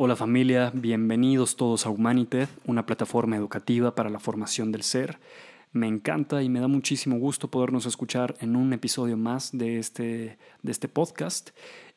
Hola 0.00 0.14
familia, 0.14 0.70
bienvenidos 0.72 1.56
todos 1.56 1.84
a 1.84 1.90
Humanited, 1.90 2.48
una 2.66 2.86
plataforma 2.86 3.34
educativa 3.34 3.96
para 3.96 4.10
la 4.10 4.20
formación 4.20 4.70
del 4.70 4.84
ser. 4.84 5.18
Me 5.72 5.88
encanta 5.88 6.40
y 6.40 6.48
me 6.48 6.60
da 6.60 6.68
muchísimo 6.68 7.18
gusto 7.18 7.50
podernos 7.50 7.84
escuchar 7.84 8.36
en 8.40 8.54
un 8.54 8.72
episodio 8.72 9.16
más 9.16 9.50
de 9.50 9.80
este, 9.80 10.38
de 10.62 10.70
este 10.70 10.86
podcast. 10.86 11.50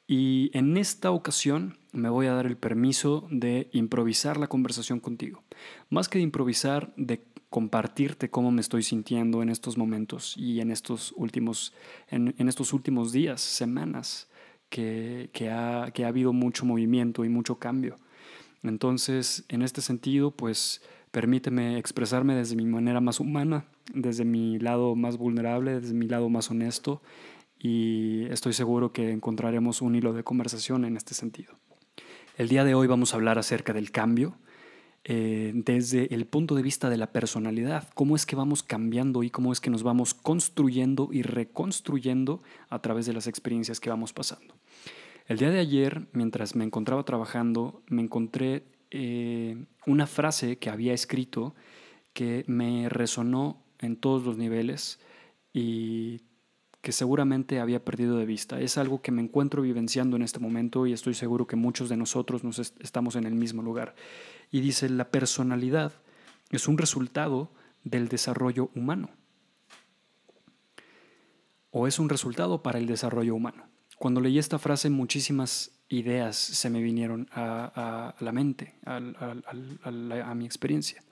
Y 0.07 0.49
en 0.57 0.77
esta 0.77 1.11
ocasión 1.11 1.77
me 1.91 2.09
voy 2.09 2.25
a 2.25 2.33
dar 2.33 2.47
el 2.47 2.57
permiso 2.57 3.27
de 3.29 3.69
improvisar 3.71 4.37
la 4.37 4.47
conversación 4.47 4.99
contigo. 4.99 5.43
Más 5.91 6.09
que 6.09 6.17
de 6.17 6.23
improvisar, 6.23 6.91
de 6.97 7.23
compartirte 7.51 8.31
cómo 8.31 8.49
me 8.49 8.61
estoy 8.61 8.81
sintiendo 8.81 9.43
en 9.43 9.49
estos 9.49 9.77
momentos 9.77 10.35
y 10.37 10.59
en 10.59 10.71
estos 10.71 11.13
últimos, 11.17 11.71
en, 12.07 12.33
en 12.39 12.49
estos 12.49 12.73
últimos 12.73 13.11
días, 13.11 13.41
semanas 13.41 14.27
que, 14.71 15.29
ha, 15.51 15.83
ha 15.83 16.07
habido 16.07 16.33
mucho 16.33 16.65
movimiento 16.65 17.23
y 17.23 17.29
mucho 17.29 17.59
cambio. 17.59 17.97
Entonces, 18.63 19.45
en 19.49 19.61
este 19.61 19.81
sentido, 19.81 20.31
pues 20.31 20.81
permíteme 21.11 21.77
expresarme 21.77 22.33
desde 22.33 22.55
mi 22.55 22.65
manera 22.65 23.01
más 23.01 23.19
humana, 23.19 23.65
desde 23.93 24.25
mi 24.25 24.57
lado 24.57 24.95
más 24.95 25.17
vulnerable, 25.17 25.79
desde 25.79 25.93
mi 25.93 26.07
lado 26.07 26.29
más 26.29 26.49
honesto 26.49 27.01
y 27.59 28.25
estoy 28.31 28.53
seguro 28.53 28.91
que 28.91 29.11
encontraremos 29.11 29.81
un 29.81 29.95
hilo 29.95 30.13
de 30.13 30.23
conversación 30.23 30.83
en 30.83 30.97
este 30.97 31.13
sentido. 31.13 31.53
El 32.37 32.47
día 32.47 32.63
de 32.63 32.73
hoy 32.73 32.87
vamos 32.87 33.13
a 33.13 33.17
hablar 33.17 33.37
acerca 33.37 33.73
del 33.73 33.91
cambio, 33.91 34.35
eh, 35.03 35.51
desde 35.53 36.13
el 36.13 36.25
punto 36.25 36.55
de 36.55 36.61
vista 36.61 36.89
de 36.89 36.97
la 36.97 37.11
personalidad, 37.11 37.87
cómo 37.93 38.15
es 38.15 38.25
que 38.25 38.35
vamos 38.35 38.63
cambiando 38.63 39.21
y 39.23 39.29
cómo 39.29 39.51
es 39.51 39.59
que 39.59 39.69
nos 39.69 39.83
vamos 39.83 40.13
construyendo 40.13 41.09
y 41.11 41.21
reconstruyendo 41.21 42.41
a 42.69 42.79
través 42.79 43.05
de 43.05 43.13
las 43.13 43.27
experiencias 43.27 43.79
que 43.79 43.89
vamos 43.89 44.13
pasando. 44.13 44.55
El 45.31 45.37
día 45.37 45.49
de 45.49 45.59
ayer, 45.59 46.09
mientras 46.11 46.57
me 46.57 46.65
encontraba 46.65 47.05
trabajando, 47.05 47.83
me 47.87 48.01
encontré 48.01 48.65
eh, 48.89 49.63
una 49.85 50.05
frase 50.05 50.57
que 50.57 50.69
había 50.69 50.93
escrito 50.93 51.55
que 52.11 52.43
me 52.47 52.89
resonó 52.89 53.63
en 53.79 53.95
todos 53.95 54.25
los 54.25 54.35
niveles 54.35 54.99
y 55.53 56.23
que 56.81 56.91
seguramente 56.91 57.61
había 57.61 57.85
perdido 57.85 58.17
de 58.17 58.25
vista. 58.25 58.59
Es 58.59 58.77
algo 58.77 59.01
que 59.01 59.13
me 59.13 59.21
encuentro 59.21 59.61
vivenciando 59.61 60.17
en 60.17 60.23
este 60.23 60.39
momento 60.39 60.85
y 60.85 60.91
estoy 60.91 61.13
seguro 61.13 61.47
que 61.47 61.55
muchos 61.55 61.87
de 61.87 61.95
nosotros 61.95 62.43
nos 62.43 62.59
estamos 62.59 63.15
en 63.15 63.23
el 63.23 63.35
mismo 63.35 63.61
lugar. 63.61 63.95
Y 64.51 64.59
dice, 64.59 64.89
la 64.89 65.11
personalidad 65.11 65.93
es 66.49 66.67
un 66.67 66.77
resultado 66.77 67.53
del 67.85 68.09
desarrollo 68.09 68.69
humano. 68.75 69.11
O 71.69 71.87
es 71.87 71.99
un 71.99 72.09
resultado 72.09 72.61
para 72.61 72.79
el 72.79 72.85
desarrollo 72.85 73.33
humano. 73.33 73.71
Cuando 74.01 74.19
leí 74.19 74.39
esta 74.39 74.57
frase 74.57 74.89
muchísimas 74.89 75.69
ideas 75.87 76.35
se 76.35 76.71
me 76.71 76.81
vinieron 76.81 77.29
a, 77.33 78.15
la 78.19 78.31
mente, 78.31 78.73
a, 78.83 80.33
mi 80.33 80.43
experiencia. 80.43 81.03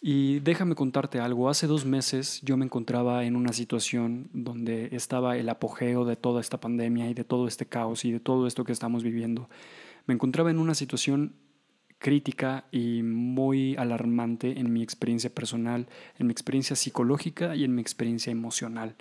Y 0.00 0.40
déjame 0.40 0.74
contarte 0.74 1.20
algo, 1.20 1.50
hace 1.50 1.66
dos 1.66 1.84
meses 1.84 2.40
yo 2.40 2.56
me 2.56 2.64
encontraba 2.64 3.24
en 3.24 3.36
una 3.36 3.52
situación 3.52 4.30
donde 4.32 4.88
estaba 4.92 5.36
el 5.36 5.50
apogeo 5.50 6.06
de 6.06 6.16
toda 6.16 6.40
esta 6.40 6.58
pandemia 6.58 7.10
y 7.10 7.12
de 7.12 7.24
todo 7.24 7.46
este 7.46 7.66
caos 7.66 8.06
y 8.06 8.12
de 8.12 8.20
todo 8.20 8.46
esto 8.46 8.64
que 8.64 8.72
estamos 8.72 9.02
viviendo. 9.02 9.50
Me 10.06 10.14
encontraba 10.14 10.50
en 10.50 10.58
una 10.58 10.74
situación 10.74 11.34
crítica 11.98 12.64
y 12.72 13.02
muy 13.02 13.76
alarmante 13.76 14.58
en 14.58 14.72
mi 14.72 14.82
experiencia 14.82 15.28
personal, 15.28 15.86
en 16.18 16.28
mi 16.28 16.32
experiencia 16.32 16.76
psicológica 16.76 17.54
y 17.54 17.64
en 17.64 17.74
mi 17.74 17.82
experiencia 17.82 18.30
emocional. 18.30 18.96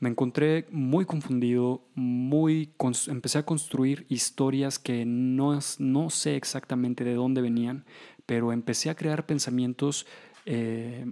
Me 0.00 0.08
encontré 0.08 0.66
muy 0.70 1.04
confundido, 1.04 1.86
muy 1.94 2.72
empecé 3.06 3.38
a 3.38 3.44
construir 3.44 4.06
historias 4.08 4.78
que 4.78 5.04
no, 5.04 5.58
no 5.78 6.10
sé 6.10 6.36
exactamente 6.36 7.04
de 7.04 7.14
dónde 7.14 7.42
venían, 7.42 7.84
pero 8.24 8.52
empecé 8.52 8.88
a 8.88 8.94
crear 8.94 9.26
pensamientos 9.26 10.06
eh, 10.46 11.04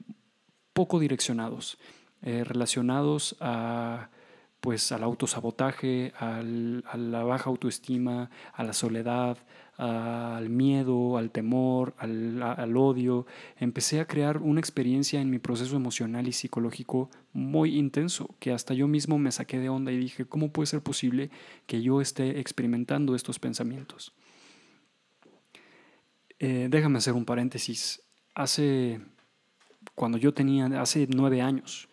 poco 0.72 0.98
direccionados, 1.00 1.78
eh, 2.22 2.44
relacionados 2.44 3.36
a 3.40 4.08
pues 4.60 4.90
al 4.90 5.04
autosabotaje, 5.04 6.12
a 6.18 6.42
la 6.42 7.22
baja 7.22 7.50
autoestima, 7.50 8.30
a 8.52 8.64
la 8.64 8.72
soledad, 8.72 9.38
al 9.78 10.50
miedo, 10.50 11.16
al 11.16 11.30
temor, 11.30 11.94
al, 11.98 12.42
al, 12.42 12.76
odio. 12.76 13.26
Empecé 13.56 14.00
a 14.00 14.06
crear 14.06 14.38
una 14.38 14.58
experiencia 14.58 15.20
en 15.20 15.30
mi 15.30 15.38
proceso 15.38 15.76
emocional 15.76 16.26
y 16.26 16.32
psicológico 16.32 17.10
muy 17.32 17.78
intenso, 17.78 18.34
que 18.40 18.52
hasta 18.52 18.74
yo 18.74 18.88
mismo 18.88 19.18
me 19.18 19.30
saqué 19.30 19.58
de 19.60 19.68
onda 19.68 19.92
y 19.92 19.96
dije, 19.96 20.24
¿cómo 20.24 20.50
puede 20.50 20.66
ser 20.66 20.82
posible 20.82 21.30
que 21.66 21.80
yo 21.80 22.00
esté 22.00 22.40
experimentando 22.40 23.14
estos 23.14 23.38
pensamientos? 23.38 24.12
Eh, 26.40 26.66
déjame 26.68 26.98
hacer 26.98 27.14
un 27.14 27.24
paréntesis. 27.24 28.02
Hace, 28.34 29.00
cuando 29.94 30.18
yo 30.18 30.34
tenía, 30.34 30.66
hace 30.80 31.06
nueve 31.08 31.40
años, 31.40 31.88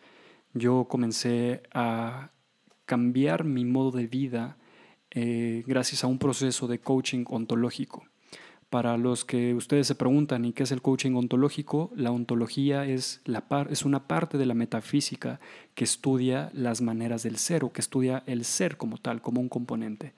yo 0.56 0.88
comencé 0.90 1.62
a 1.72 2.32
cambiar 2.86 3.44
mi 3.44 3.64
modo 3.64 3.92
de 3.92 4.08
vida 4.08 4.58
eh, 5.16 5.64
gracias 5.66 6.04
a 6.04 6.08
un 6.08 6.20
proceso 6.20 6.68
de 6.68 6.80
coaching 6.80 7.24
ontológico. 7.28 8.04
Para 8.70 8.98
los 8.98 9.24
que 9.24 9.54
ustedes 9.54 9.88
se 9.88 9.96
preguntan, 9.96 10.44
¿y 10.44 10.52
qué 10.52 10.64
es 10.64 10.72
el 10.72 10.82
coaching 10.82 11.14
ontológico? 11.14 11.92
La 11.96 12.12
ontología 12.12 12.86
es, 12.86 13.22
la 13.24 13.48
par, 13.48 13.70
es 13.72 13.86
una 13.86 14.08
parte 14.08 14.38
de 14.38 14.46
la 14.46 14.54
metafísica 14.54 15.40
que 15.74 15.86
estudia 15.86 16.50
las 16.54 16.82
maneras 16.82 17.24
del 17.24 17.38
ser 17.38 17.64
o 17.64 17.72
que 17.72 17.80
estudia 17.80 18.24
el 18.26 18.44
ser 18.44 18.76
como 18.76 18.98
tal, 18.98 19.22
como 19.22 19.40
un 19.40 19.48
componente. 19.48 20.14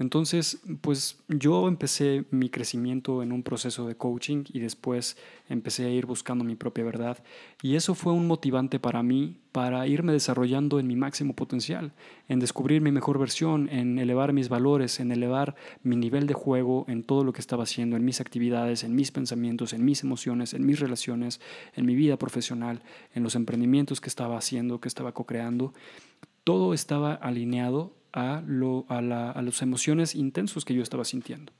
Entonces, 0.00 0.62
pues 0.80 1.18
yo 1.28 1.68
empecé 1.68 2.24
mi 2.30 2.48
crecimiento 2.48 3.22
en 3.22 3.32
un 3.32 3.42
proceso 3.42 3.86
de 3.86 3.96
coaching 3.96 4.44
y 4.50 4.58
después 4.58 5.18
empecé 5.46 5.84
a 5.84 5.90
ir 5.90 6.06
buscando 6.06 6.42
mi 6.42 6.56
propia 6.56 6.84
verdad. 6.84 7.18
Y 7.60 7.74
eso 7.74 7.94
fue 7.94 8.14
un 8.14 8.26
motivante 8.26 8.80
para 8.80 9.02
mí 9.02 9.36
para 9.52 9.86
irme 9.86 10.12
desarrollando 10.12 10.80
en 10.80 10.86
mi 10.86 10.96
máximo 10.96 11.36
potencial, 11.36 11.92
en 12.28 12.38
descubrir 12.38 12.80
mi 12.80 12.92
mejor 12.92 13.18
versión, 13.18 13.68
en 13.68 13.98
elevar 13.98 14.32
mis 14.32 14.48
valores, 14.48 15.00
en 15.00 15.12
elevar 15.12 15.54
mi 15.82 15.96
nivel 15.96 16.26
de 16.26 16.32
juego 16.32 16.86
en 16.88 17.02
todo 17.02 17.22
lo 17.22 17.34
que 17.34 17.42
estaba 17.42 17.64
haciendo, 17.64 17.96
en 17.96 18.04
mis 18.06 18.22
actividades, 18.22 18.84
en 18.84 18.94
mis 18.94 19.10
pensamientos, 19.10 19.74
en 19.74 19.84
mis 19.84 20.02
emociones, 20.02 20.54
en 20.54 20.64
mis 20.64 20.80
relaciones, 20.80 21.42
en 21.74 21.84
mi 21.84 21.94
vida 21.94 22.16
profesional, 22.16 22.80
en 23.12 23.22
los 23.22 23.34
emprendimientos 23.34 24.00
que 24.00 24.08
estaba 24.08 24.38
haciendo, 24.38 24.80
que 24.80 24.88
estaba 24.88 25.12
co-creando. 25.12 25.74
Todo 26.42 26.72
estaba 26.72 27.12
alineado 27.12 27.99
a, 28.12 28.42
lo, 28.46 28.86
a, 28.88 29.00
la, 29.00 29.30
a 29.30 29.42
las 29.42 29.62
emociones 29.62 30.14
intensos 30.14 30.64
que 30.64 30.74
yo 30.74 30.82
estaba 30.82 31.04
sintiendo. 31.04 31.52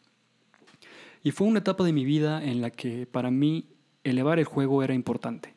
Y 1.22 1.32
fue 1.32 1.46
una 1.46 1.58
etapa 1.58 1.84
de 1.84 1.92
mi 1.92 2.04
vida 2.04 2.42
en 2.42 2.60
la 2.60 2.70
que 2.70 3.06
para 3.06 3.30
mí 3.30 3.66
elevar 4.04 4.38
el 4.38 4.44
juego 4.44 4.82
era 4.82 4.94
importante. 4.94 5.54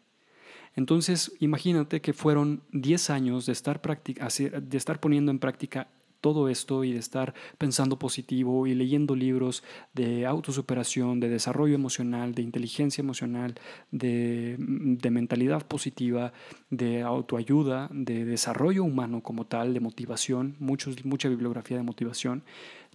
Entonces, 0.75 1.31
imagínate 1.39 2.01
que 2.01 2.13
fueron 2.13 2.63
10 2.71 3.09
años 3.11 3.45
de 3.45 3.53
estar, 3.53 3.81
de 3.81 4.77
estar 4.77 4.99
poniendo 4.99 5.31
en 5.31 5.39
práctica 5.39 5.87
todo 6.23 6.47
esto 6.47 6.85
y 6.85 6.93
de 6.93 6.99
estar 6.99 7.33
pensando 7.57 7.99
positivo 7.99 8.65
y 8.65 8.73
leyendo 8.73 9.13
libros 9.13 9.61
de 9.93 10.25
autosuperación, 10.25 11.19
de 11.19 11.27
desarrollo 11.27 11.75
emocional, 11.75 12.33
de 12.33 12.43
inteligencia 12.43 13.01
emocional, 13.01 13.55
de, 13.91 14.55
de 14.57 15.11
mentalidad 15.11 15.67
positiva, 15.67 16.31
de 16.69 17.01
autoayuda, 17.01 17.89
de 17.91 18.23
desarrollo 18.23 18.85
humano 18.85 19.19
como 19.21 19.45
tal, 19.45 19.73
de 19.73 19.81
motivación, 19.81 20.55
muchos, 20.59 21.03
mucha 21.03 21.27
bibliografía 21.27 21.75
de 21.75 21.83
motivación, 21.83 22.43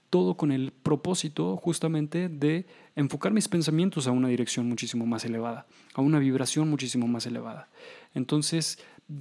todo 0.09 0.39
con 0.39 0.51
el 0.51 0.73
propósito 0.73 1.59
justamente 1.59 2.31
de 2.31 2.65
enfocar 2.97 3.33
mis 3.35 3.47
pensamientos 3.47 4.07
a 4.07 4.11
una 4.11 4.29
dirección 4.29 4.67
muchísimo 4.67 5.05
más 5.05 5.27
elevada, 5.27 5.67
a 5.93 6.01
una 6.01 6.19
vibración 6.19 6.71
muchísimo 6.71 7.07
más 7.09 7.27
elevada. 7.27 7.69
Entonces, 8.15 8.79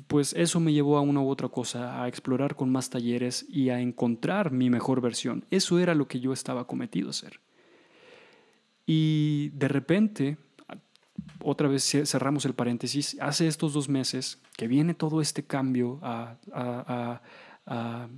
pues 0.08 0.34
eso 0.34 0.60
me 0.60 0.74
llevó 0.74 0.98
a 0.98 1.02
una 1.02 1.22
u 1.22 1.30
otra 1.30 1.48
cosa, 1.48 2.04
a 2.04 2.08
explorar 2.08 2.56
con 2.56 2.70
más 2.70 2.90
talleres 2.90 3.46
y 3.50 3.70
a 3.70 3.80
encontrar 3.80 4.52
mi 4.52 4.70
mejor 4.70 5.00
versión. 5.00 5.46
Eso 5.50 5.80
era 5.80 5.96
lo 5.96 6.08
que 6.08 6.20
yo 6.20 6.34
estaba 6.34 6.68
cometido 6.68 7.08
a 7.08 7.12
hacer. 7.12 7.40
Y 8.86 9.50
de 9.50 9.68
repente, 9.70 10.38
otra 11.42 11.70
vez 11.70 11.84
cerramos 12.06 12.46
el 12.46 12.54
paréntesis, 12.54 13.18
hace 13.22 13.48
estos 13.48 13.74
dos 13.74 13.88
meses 13.88 14.42
que 14.58 14.68
viene 14.68 14.94
todo 14.94 15.22
este 15.22 15.46
cambio 15.46 16.00
a, 16.02 16.36
a, 16.52 17.22
a, 17.66 18.10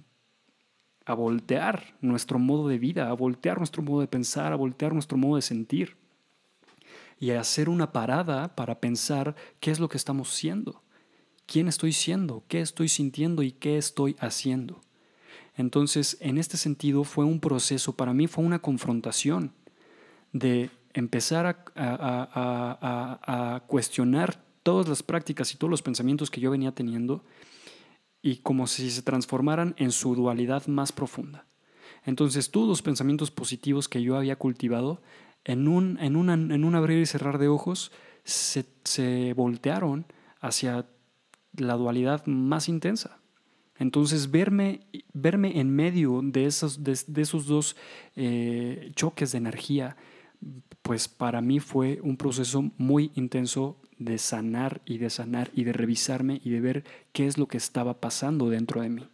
a 1.05 1.13
voltear 1.13 1.95
nuestro 2.01 2.39
modo 2.39 2.67
de 2.67 2.79
vida, 2.79 3.09
a 3.09 3.13
voltear 3.13 3.59
nuestro 3.59 3.83
modo 3.83 4.01
de 4.01 4.07
pensar, 4.07 4.53
a 4.53 4.55
voltear 4.55 4.93
nuestro 4.93 5.19
modo 5.19 5.35
de 5.35 5.43
sentir 5.43 5.97
y 7.19 7.31
a 7.31 7.41
hacer 7.41 7.69
una 7.69 7.91
parada 7.91 8.55
para 8.55 8.79
pensar 8.79 9.35
qué 9.59 9.69
es 9.69 9.79
lo 9.79 9.89
que 9.89 9.97
estamos 9.97 10.29
siendo 10.33 10.81
quién 11.49 11.67
estoy 11.67 11.93
siendo, 11.93 12.43
qué 12.47 12.61
estoy 12.61 12.89
sintiendo 12.89 13.41
y 13.41 13.51
qué 13.51 13.77
estoy 13.77 14.15
haciendo. 14.19 14.81
Entonces, 15.57 16.17
en 16.21 16.37
este 16.37 16.57
sentido, 16.57 17.03
fue 17.03 17.25
un 17.25 17.39
proceso, 17.39 17.93
para 17.93 18.13
mí 18.13 18.27
fue 18.27 18.43
una 18.43 18.59
confrontación 18.59 19.51
de 20.31 20.69
empezar 20.93 21.71
a, 21.75 23.63
cuestionar 23.67 24.45
todas 24.61 24.87
las 24.87 25.01
prácticas 25.01 25.51
y 25.53 25.57
todos 25.57 25.71
los 25.71 25.81
pensamientos 25.81 26.29
que 26.29 26.39
yo 26.39 26.51
venía 26.51 26.71
teniendo 26.71 27.23
y 28.21 28.37
como 28.37 28.67
si 28.67 28.91
se 28.91 29.01
transformaran 29.01 29.73
en 29.77 29.91
su 29.91 30.13
dualidad 30.13 30.67
más 30.67 30.91
profunda. 30.91 31.47
Entonces 32.05 32.51
todos 32.51 32.67
los 32.67 32.83
pensamientos 32.83 33.31
positivos 33.31 33.89
que 33.89 34.03
yo 34.03 34.17
había 34.17 34.35
cultivado, 34.35 35.01
en 35.45 35.67
un, 35.67 35.97
en 35.99 36.15
una, 36.15 36.33
en 36.33 36.63
un 36.63 36.75
abrir 36.75 36.99
y 36.99 37.05
cerrar 37.07 37.39
de 37.39 37.47
ojos, 37.47 37.91
se, 38.23 38.65
se 38.83 39.33
voltearon 39.33 40.05
hacia 40.41 40.85
la 41.59 41.75
dualidad 41.75 42.25
más 42.25 42.69
intensa. 42.69 43.19
Entonces, 43.77 44.29
verme, 44.29 44.81
verme 45.13 45.59
en 45.59 45.73
medio 45.73 46.21
de 46.23 46.45
esos, 46.45 46.83
de, 46.83 46.91
esos 47.21 47.45
dos 47.45 47.77
eh, 48.15 48.91
choques 48.95 49.31
de 49.31 49.37
energía, 49.37 49.95
pues 50.81 51.07
para 51.07 51.41
mí 51.41 51.59
fue 51.59 51.99
un 52.01 52.17
proceso 52.17 52.71
muy 52.77 53.11
intenso 53.15 53.79
de 53.97 54.17
sanar 54.17 54.81
y 54.85 54.97
de 54.97 55.09
sanar 55.09 55.51
y 55.53 55.63
de 55.63 55.73
revisarme 55.73 56.41
y 56.43 56.49
de 56.49 56.61
ver 56.61 56.83
qué 57.11 57.27
es 57.27 57.37
lo 57.37 57.47
que 57.47 57.57
estaba 57.57 57.99
pasando 57.99 58.49
dentro 58.49 58.81
de 58.81 58.89
mí. 58.89 59.07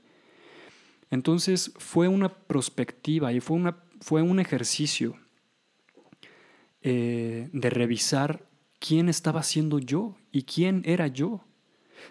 Entonces 1.12 1.72
fue 1.78 2.08
una 2.08 2.30
perspectiva 2.30 3.34
y 3.34 3.40
fue, 3.40 3.58
una, 3.58 3.78
fue 4.02 4.22
un 4.22 4.40
ejercicio 4.40 5.16
eh, 6.82 7.50
de 7.52 7.70
revisar 7.70 8.48
quién 8.80 9.10
estaba 9.10 9.42
siendo 9.44 9.80
yo 9.80 10.16
y 10.32 10.44
quién 10.44 10.84
era 10.86 11.08
yo. 11.08 11.44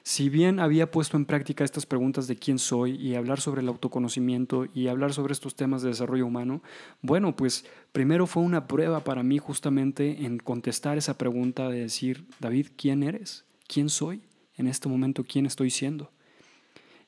Si 0.03 0.29
bien 0.29 0.61
había 0.61 0.91
puesto 0.91 1.17
en 1.17 1.25
práctica 1.25 1.65
estas 1.65 1.87
preguntas 1.87 2.27
de 2.27 2.37
quién 2.37 2.59
soy 2.59 2.97
y 2.97 3.15
hablar 3.15 3.41
sobre 3.41 3.63
el 3.63 3.69
autoconocimiento 3.69 4.67
y 4.75 4.89
hablar 4.89 5.13
sobre 5.13 5.33
estos 5.33 5.55
temas 5.55 5.83
de 5.83 5.89
desarrollo 5.89 6.27
humano, 6.27 6.63
bueno, 7.03 7.37
pues 7.37 7.65
primero 7.93 8.27
fue 8.27 8.43
una 8.43 8.67
prueba 8.67 9.01
para 9.01 9.23
mí 9.23 9.39
justamente 9.39 10.25
en 10.25 10.39
contestar 10.39 10.99
esa 10.99 11.17
pregunta 11.17 11.69
de 11.69 11.81
decir, 11.81 12.27
David, 12.41 12.69
¿quién 12.77 13.03
eres? 13.03 13.45
¿Quién 13.67 13.89
soy? 13.89 14.23
En 14.57 14.67
este 14.67 14.89
momento, 14.89 15.25
¿quién 15.25 15.47
estoy 15.47 15.71
siendo? 15.71 16.11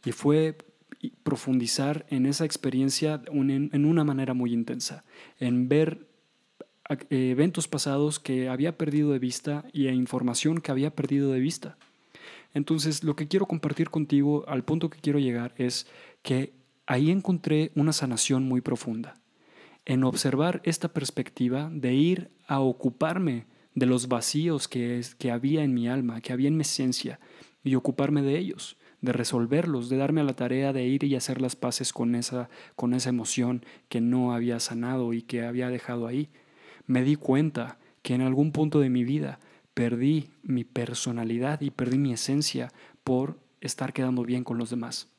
Y 0.05 0.13
fue 0.13 0.57
profundizar 1.23 2.07
en 2.11 2.27
esa 2.27 2.45
experiencia 2.45 3.23
en 3.31 3.85
una 3.85 4.05
manera 4.05 4.35
muy 4.35 4.53
intensa, 4.53 5.05
en 5.39 5.69
ver 5.69 6.07
eventos 7.11 7.69
pasados 7.69 8.19
que 8.19 8.49
había 8.49 8.79
perdido 8.79 9.13
de 9.13 9.19
vista 9.19 9.65
y 9.73 9.89
información 9.89 10.61
que 10.61 10.71
había 10.71 10.95
perdido 10.95 11.33
de 11.33 11.41
vista. 11.41 11.77
Entonces, 12.57 13.05
lo 13.05 13.17
que 13.17 13.29
quiero 13.29 13.45
compartir 13.45 13.91
contigo, 13.91 14.47
al 14.49 14.65
punto 14.65 14.89
que 14.89 14.99
quiero 14.99 15.19
llegar, 15.19 15.53
es 15.59 15.87
que 16.23 16.55
ahí 16.87 17.11
encontré 17.11 17.71
una 17.75 17.93
sanación 17.93 18.49
muy 18.49 18.63
profunda. 18.63 19.21
En 19.85 20.05
observar 20.05 20.63
esta 20.65 20.89
perspectiva 20.89 21.69
de 21.71 21.93
ir 21.93 22.31
a 22.47 22.61
ocuparme 22.61 23.45
de 23.75 23.85
los 23.85 24.09
vacíos 24.09 24.69
que, 24.69 25.03
que 25.19 25.31
había 25.31 25.65
en 25.65 25.75
mi 25.75 25.87
alma, 25.87 26.23
que 26.23 26.33
había 26.33 26.49
en 26.49 26.57
mi 26.57 26.63
esencia, 26.63 27.21
y 27.63 27.75
ocuparme 27.75 28.23
de 28.23 28.39
ellos, 28.39 28.79
de 29.03 29.13
resolverlos, 29.13 29.91
de 29.91 29.99
darme 29.99 30.23
a 30.23 30.25
la 30.25 30.35
tarea 30.35 30.73
de 30.73 30.87
ir 30.87 31.05
y 31.05 31.15
hacer 31.15 31.43
las 31.43 31.57
paces 31.57 31.93
con 31.93 32.15
esa, 32.15 32.49
con 32.75 32.95
esa 32.95 33.11
emoción 33.11 33.67
que 33.91 34.01
no 34.01 34.33
había 34.33 34.61
sanado 34.61 35.13
y 35.13 35.21
que 35.21 35.45
había 35.45 35.69
dejado 35.69 36.07
ahí. 36.07 36.31
Me 36.87 37.03
di 37.03 37.17
cuenta 37.17 37.79
que 38.01 38.15
en 38.15 38.23
algún 38.23 38.51
punto 38.51 38.81
de 38.81 38.89
mi 38.89 39.05
vida 39.05 39.41
perdí 39.77 40.31
mi 40.43 40.65
personalidad 40.65 41.61
y 41.61 41.69
perdí 41.69 41.99
mi 41.99 42.15
esencia 42.15 42.73
por 43.05 43.39
estar 43.61 43.93
quedando 43.93 44.23
bien 44.23 44.43
con 44.43 44.57
los 44.57 44.71
demás. 44.71 45.11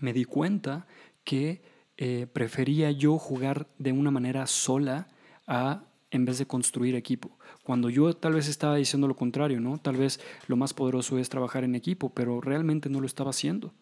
Me 0.00 0.14
di 0.14 0.24
cuenta 0.24 0.86
que 1.22 1.60
eh, 1.98 2.26
prefería 2.32 2.90
yo 2.92 3.18
jugar 3.18 3.66
de 3.76 3.92
una 3.92 4.10
manera 4.10 4.46
sola 4.46 5.08
a 5.46 5.82
en 6.10 6.24
vez 6.24 6.38
de 6.38 6.46
construir 6.46 6.94
equipo. 6.94 7.36
Cuando 7.62 7.90
yo 7.90 8.16
tal 8.16 8.32
vez 8.32 8.48
estaba 8.48 8.76
diciendo 8.76 9.06
lo 9.06 9.16
contrario, 9.16 9.60
¿no? 9.60 9.76
Tal 9.76 9.96
vez 9.96 10.18
lo 10.46 10.56
más 10.56 10.72
poderoso 10.72 11.18
es 11.18 11.28
trabajar 11.28 11.62
en 11.62 11.74
equipo, 11.74 12.08
pero 12.08 12.40
realmente 12.40 12.88
no 12.88 13.00
lo 13.00 13.06
estaba 13.06 13.30
haciendo. 13.30 13.74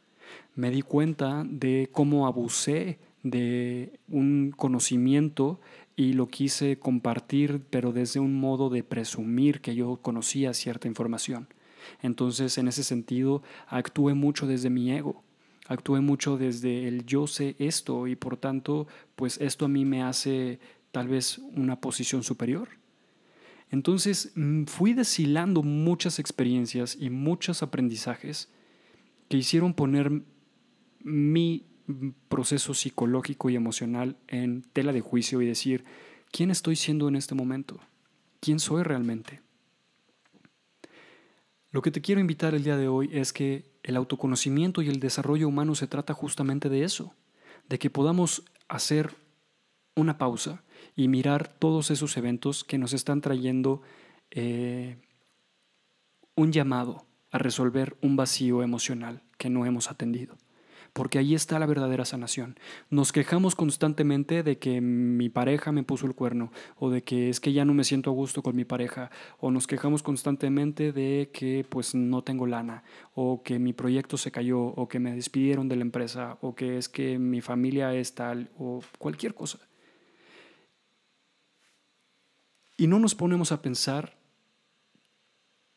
Me 0.57 0.73
di 0.73 0.83
cuenta 0.83 1.45
de 1.49 1.91
cómo 1.93 2.27
abusé 2.27 2.99
de 3.31 3.99
un 4.09 4.53
conocimiento 4.57 5.61
y 5.97 6.13
lo 6.13 6.29
quise 6.29 6.79
compartir, 6.79 7.63
pero 7.71 7.93
desde 7.93 8.21
un 8.21 8.39
modo 8.39 8.69
de 8.69 8.85
presumir 8.85 9.61
que 9.61 9.75
yo 9.75 9.97
conocía 9.97 10.55
cierta 10.55 10.89
información. 10.89 11.49
Entonces, 12.03 12.59
en 12.59 12.69
ese 12.69 12.85
sentido, 12.85 13.43
actué 13.69 14.15
mucho 14.15 14.47
desde 14.47 14.71
mi 14.71 14.93
ego, 14.93 15.23
actué 15.67 16.01
mucho 16.01 16.37
desde 16.37 16.89
el 16.89 17.07
yo 17.07 17.27
sé 17.27 17.57
esto 17.59 18.07
y 18.07 18.17
por 18.17 18.37
tanto, 18.37 18.87
pues 19.15 19.41
esto 19.41 19.65
a 19.65 19.69
mí 19.69 19.85
me 19.85 20.03
hace 20.03 20.59
tal 20.93 21.09
vez 21.09 21.39
una 21.55 21.81
posición 21.81 22.23
superior. 22.23 22.69
Entonces, 23.71 24.33
mm, 24.35 24.65
fui 24.65 24.93
deshilando 24.93 25.63
muchas 25.63 26.19
experiencias 26.19 26.97
y 27.01 27.11
muchos 27.11 27.63
aprendizajes 27.63 28.49
que 29.29 29.39
hicieron 29.39 29.75
poner 29.75 30.23
mi 31.03 31.65
proceso 32.29 32.75
psicológico 32.75 33.51
y 33.51 33.57
emocional 33.57 34.17
en 34.29 34.63
tela 34.73 34.93
de 34.93 35.01
juicio 35.01 35.41
y 35.41 35.47
decir, 35.47 35.85
¿quién 36.31 36.51
estoy 36.51 36.77
siendo 36.77 37.09
en 37.09 37.17
este 37.17 37.35
momento? 37.35 37.81
¿Quién 38.41 38.59
soy 38.59 38.83
realmente? 38.83 39.41
Lo 41.71 41.83
que 41.83 41.91
te 41.91 42.01
quiero 42.01 42.21
invitar 42.21 42.55
el 42.55 42.65
día 42.65 42.77
de 42.77 42.89
hoy 42.89 43.11
es 43.13 43.33
que 43.33 43.65
el 43.83 43.97
autoconocimiento 43.97 44.83
y 44.83 44.89
el 44.89 45.01
desarrollo 45.01 45.49
humano 45.49 45.75
se 45.75 45.87
trata 45.87 46.15
justamente 46.15 46.69
de 46.69 46.85
eso, 46.85 47.15
de 47.69 47.79
que 47.79 47.91
podamos 47.91 48.45
hacer 48.69 49.15
una 49.95 50.19
pausa 50.19 50.63
y 50.95 51.09
mirar 51.09 51.49
todos 51.49 51.91
esos 51.91 52.17
eventos 52.17 52.65
que 52.65 52.79
nos 52.79 52.93
están 52.93 53.21
trayendo 53.21 53.83
eh, 54.31 54.97
un 56.35 56.53
llamado 56.53 57.07
a 57.31 57.39
resolver 57.39 57.97
un 58.01 58.17
vacío 58.17 58.63
emocional 58.63 59.23
que 59.39 59.51
no 59.51 59.67
hemos 59.67 59.91
atendido 59.91 60.37
porque 60.97 61.19
ahí 61.19 61.35
está 61.35 61.59
la 61.59 61.67
verdadera 61.67 62.07
sanación. 62.07 62.59
Nos 62.89 63.13
quejamos 63.13 63.55
constantemente 63.55 64.43
de 64.43 64.57
que 64.57 64.81
mi 64.81 65.29
pareja 65.29 65.71
me 65.71 65.83
puso 65.83 66.07
el 66.07 66.15
cuerno, 66.15 66.51
o 66.79 66.89
de 66.89 67.03
que 67.03 67.29
es 67.29 67.39
que 67.39 67.53
ya 67.53 67.67
no 67.67 67.75
me 67.75 67.85
siento 67.85 68.09
a 68.09 68.15
gusto 68.15 68.43
con 68.43 68.57
mi 68.57 68.65
pareja, 68.65 69.11
o 69.39 69.51
nos 69.51 69.67
quejamos 69.67 70.03
constantemente 70.03 70.93
de 70.93 71.29
que 71.35 71.67
pues 71.69 71.95
no 71.95 72.23
tengo 72.23 72.47
lana, 72.47 72.83
o 73.15 73.43
que 73.43 73.59
mi 73.59 73.75
proyecto 73.75 74.17
se 74.17 74.31
cayó, 74.31 74.59
o 74.59 74.89
que 74.89 74.99
me 74.99 75.15
despidieron 75.15 75.69
de 75.69 75.77
la 75.77 75.83
empresa, 75.83 76.39
o 76.41 76.55
que 76.55 76.79
es 76.79 76.89
que 76.89 77.19
mi 77.19 77.43
familia 77.43 77.95
es 77.95 78.15
tal, 78.15 78.49
o 78.59 78.81
cualquier 78.99 79.35
cosa. 79.35 79.59
Y 82.79 82.87
no 82.87 82.99
nos 82.99 83.15
ponemos 83.15 83.53
a 83.53 83.61
pensar 83.61 84.17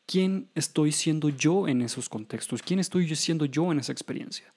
quién 0.06 0.48
estoy 0.54 0.92
siendo 0.92 1.28
yo 1.28 1.68
en 1.68 1.82
esos 1.82 2.08
contextos, 2.08 2.62
quién 2.62 2.80
estoy 2.80 3.14
siendo 3.16 3.44
yo 3.44 3.70
en 3.70 3.80
esa 3.80 3.92
experiencia. 3.92 4.54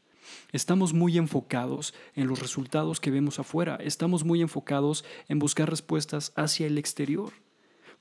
Estamos 0.51 0.93
muy 0.93 1.17
enfocados 1.17 1.93
en 2.15 2.27
los 2.27 2.39
resultados 2.39 2.99
que 2.99 3.11
vemos 3.11 3.39
afuera, 3.39 3.77
estamos 3.81 4.23
muy 4.23 4.41
enfocados 4.41 5.03
en 5.27 5.39
buscar 5.39 5.69
respuestas 5.69 6.33
hacia 6.35 6.67
el 6.67 6.77
exterior, 6.77 7.33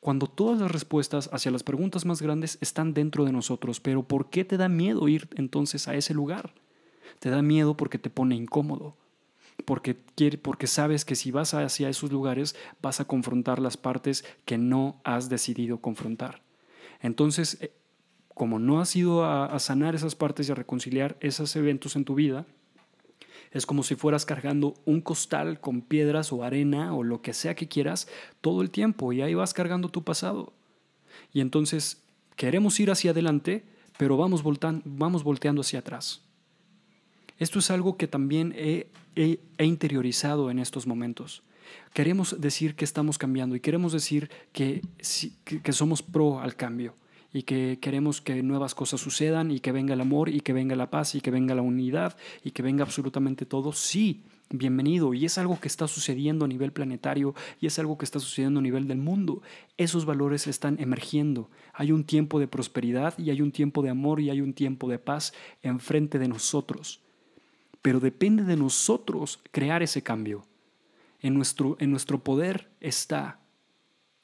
cuando 0.00 0.26
todas 0.26 0.60
las 0.60 0.70
respuestas 0.70 1.30
hacia 1.32 1.52
las 1.52 1.62
preguntas 1.62 2.04
más 2.04 2.20
grandes 2.20 2.58
están 2.60 2.92
dentro 2.92 3.24
de 3.24 3.32
nosotros. 3.32 3.78
Pero 3.78 4.02
¿por 4.02 4.30
qué 4.30 4.44
te 4.44 4.56
da 4.56 4.68
miedo 4.68 5.06
ir 5.06 5.28
entonces 5.36 5.86
a 5.86 5.94
ese 5.94 6.12
lugar? 6.12 6.54
Te 7.20 7.30
da 7.30 7.40
miedo 7.40 7.76
porque 7.76 7.98
te 7.98 8.10
pone 8.10 8.34
incómodo, 8.34 8.96
porque, 9.64 9.94
porque 10.42 10.66
sabes 10.66 11.04
que 11.04 11.14
si 11.14 11.30
vas 11.30 11.54
hacia 11.54 11.88
esos 11.88 12.10
lugares 12.10 12.56
vas 12.80 13.00
a 13.00 13.04
confrontar 13.04 13.60
las 13.60 13.76
partes 13.76 14.24
que 14.44 14.58
no 14.58 15.00
has 15.04 15.28
decidido 15.28 15.78
confrontar. 15.80 16.42
Entonces, 17.00 17.58
eh, 17.60 17.72
como 18.34 18.58
no 18.58 18.80
has 18.80 18.94
ido 18.96 19.24
a, 19.24 19.58
sanar 19.58 19.94
esas 19.94 20.14
partes 20.14 20.48
y 20.48 20.52
a 20.52 20.54
reconciliar 20.54 21.16
esos 21.20 21.54
eventos 21.56 21.96
en 21.96 22.04
tu 22.04 22.14
vida, 22.14 22.46
es 23.50 23.66
como 23.66 23.82
si 23.82 23.94
fueras 23.94 24.24
cargando 24.24 24.74
un 24.86 25.02
costal 25.02 25.60
con 25.60 25.82
piedras 25.82 26.32
o 26.32 26.42
arena 26.42 26.94
o 26.94 27.02
lo 27.02 27.20
que 27.20 27.34
sea 27.34 27.54
que 27.54 27.68
quieras 27.68 28.08
todo 28.40 28.62
el 28.62 28.70
tiempo 28.70 29.12
y 29.12 29.20
ahí 29.20 29.34
vas 29.34 29.52
cargando 29.52 29.90
tu 29.90 30.02
pasado. 30.02 30.54
Y 31.34 31.40
entonces 31.40 32.02
queremos 32.34 32.80
ir 32.80 32.90
hacia 32.90 33.10
adelante, 33.10 33.64
pero 33.98 34.16
vamos, 34.16 34.42
vamos 34.84 35.22
volteando 35.22 35.60
hacia 35.60 35.80
atrás. 35.80 36.22
Esto 37.38 37.58
es 37.58 37.70
algo 37.70 37.98
que 37.98 38.08
también 38.08 38.54
he, 38.56 38.86
interiorizado 39.58 40.50
en 40.50 40.58
estos 40.58 40.86
momentos. 40.86 41.42
Queremos 41.92 42.40
decir 42.40 42.74
que 42.74 42.86
estamos 42.86 43.18
cambiando 43.18 43.54
y 43.54 43.60
queremos 43.60 43.92
decir 43.92 44.30
que, 44.52 44.80
que 45.62 45.72
somos 45.72 46.02
pro 46.02 46.40
al 46.40 46.56
cambio 46.56 46.94
y 47.32 47.44
que 47.44 47.78
queremos 47.80 48.20
que 48.20 48.42
nuevas 48.42 48.74
cosas 48.74 49.00
sucedan 49.00 49.50
y 49.50 49.60
que 49.60 49.72
venga 49.72 49.94
el 49.94 50.00
amor 50.00 50.28
y 50.28 50.40
que 50.40 50.52
venga 50.52 50.76
la 50.76 50.90
paz 50.90 51.14
y 51.14 51.20
que 51.20 51.30
venga 51.30 51.54
la 51.54 51.62
unidad 51.62 52.16
y 52.44 52.50
que 52.50 52.62
venga 52.62 52.84
absolutamente 52.84 53.46
todo, 53.46 53.72
sí, 53.72 54.22
bienvenido. 54.50 55.14
Y 55.14 55.24
es 55.24 55.38
algo 55.38 55.58
que 55.58 55.68
está 55.68 55.88
sucediendo 55.88 56.44
a 56.44 56.48
nivel 56.48 56.72
planetario 56.72 57.34
y 57.60 57.66
es 57.66 57.78
algo 57.78 57.96
que 57.96 58.04
está 58.04 58.20
sucediendo 58.20 58.60
a 58.60 58.62
nivel 58.62 58.86
del 58.86 58.98
mundo. 58.98 59.42
Esos 59.76 60.04
valores 60.04 60.46
están 60.46 60.78
emergiendo. 60.78 61.50
Hay 61.72 61.90
un 61.90 62.04
tiempo 62.04 62.38
de 62.38 62.48
prosperidad 62.48 63.18
y 63.18 63.30
hay 63.30 63.40
un 63.40 63.52
tiempo 63.52 63.82
de 63.82 63.90
amor 63.90 64.20
y 64.20 64.30
hay 64.30 64.40
un 64.40 64.52
tiempo 64.52 64.88
de 64.88 64.98
paz 64.98 65.32
enfrente 65.62 66.18
de 66.18 66.28
nosotros. 66.28 67.00
Pero 67.80 67.98
depende 67.98 68.44
de 68.44 68.56
nosotros 68.56 69.40
crear 69.50 69.82
ese 69.82 70.02
cambio. 70.02 70.46
En 71.20 71.34
nuestro, 71.34 71.76
en 71.80 71.90
nuestro 71.90 72.18
poder 72.18 72.68
está 72.80 73.40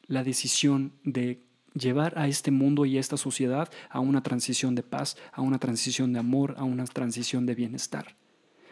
la 0.06 0.24
decisión 0.24 0.92
de 1.04 1.47
llevar 1.78 2.18
a 2.18 2.28
este 2.28 2.50
mundo 2.50 2.86
y 2.86 2.96
a 2.96 3.00
esta 3.00 3.16
sociedad 3.16 3.70
a 3.90 4.00
una 4.00 4.22
transición 4.22 4.74
de 4.74 4.82
paz, 4.82 5.16
a 5.32 5.42
una 5.42 5.58
transición 5.58 6.12
de 6.12 6.18
amor, 6.18 6.54
a 6.58 6.64
una 6.64 6.84
transición 6.84 7.46
de 7.46 7.54
bienestar. 7.54 8.16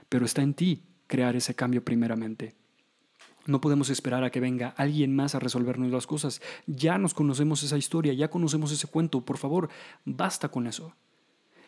Pero 0.09 0.25
está 0.25 0.43
en 0.43 0.55
ti 0.55 0.83
crear 1.07 1.37
ese 1.37 1.55
cambio 1.55 1.85
primeramente. 1.85 2.55
No 3.47 3.61
podemos 3.61 3.91
esperar 3.91 4.25
a 4.25 4.31
que 4.31 4.41
venga 4.41 4.75
alguien 4.77 5.15
más 5.15 5.35
a 5.35 5.39
resolvernos 5.39 5.91
las 5.91 6.07
cosas. 6.07 6.43
Ya 6.67 6.99
nos 6.99 7.15
conocemos 7.15 7.63
esa 7.63 7.79
historia, 7.79 8.13
ya 8.13 8.29
conocemos 8.29 8.73
ese 8.73 8.89
cuento. 8.89 9.25
Por 9.25 9.39
favor, 9.39 9.69
basta 10.05 10.49
con 10.49 10.67
eso. 10.67 10.95